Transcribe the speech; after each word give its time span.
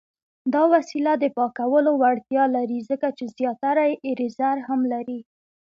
دا 0.53 0.63
وسیله 0.73 1.13
د 1.17 1.25
پاکولو 1.37 1.91
وړتیا 2.01 2.43
لري، 2.55 2.79
ځکه 2.89 3.07
چې 3.17 3.25
زیاتره 3.37 3.83
یې 3.89 3.93
سره 3.95 3.99
ایریزر 4.07 4.57
هم 4.67 4.81
لري. 4.93 5.19